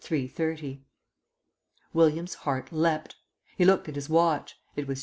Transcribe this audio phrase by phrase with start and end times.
[1.93, 3.17] _"William's heart leapt.
[3.55, 4.99] He looked at his watch; it was 2.